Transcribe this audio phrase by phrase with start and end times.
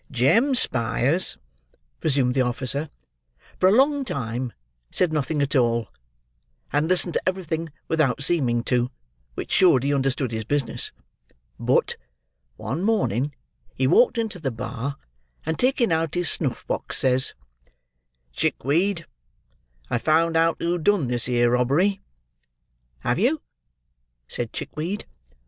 [0.09, 1.37] "Jem Spyers,"
[2.01, 2.89] resumed the officer,
[3.59, 4.51] "for a long time
[4.89, 5.89] said nothing at all,
[6.73, 8.89] and listened to everything without seeming to,
[9.35, 10.91] which showed he understood his business.
[11.59, 11.97] But,
[12.55, 13.35] one morning,
[13.75, 14.95] he walked into the bar,
[15.45, 17.35] and taking out his snuffbox, says
[18.33, 19.05] 'Chickweed,
[19.91, 22.01] I've found out who done this here robbery.'
[23.01, 23.43] 'Have you?'
[24.27, 25.05] said Chickweed.